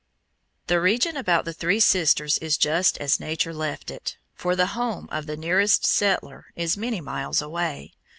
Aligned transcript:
A 0.01 0.03
BOULDER 0.03 0.13
LEFT 0.13 0.33
BY 0.33 0.51
A 0.53 0.57
GLACIER] 0.57 0.67
The 0.67 0.81
region 1.13 1.17
about 1.17 1.45
the 1.45 1.53
Three 1.53 1.79
Sisters 1.79 2.37
is 2.39 2.57
just 2.57 2.97
as 2.97 3.19
nature 3.19 3.53
left 3.53 3.91
it, 3.91 4.17
for 4.33 4.55
the 4.55 4.65
home 4.73 5.07
of 5.11 5.27
the 5.27 5.37
nearest 5.37 5.85
settler 5.85 6.47
is 6.55 6.75
many 6.75 7.01
miles 7.01 7.39
away. 7.39 7.93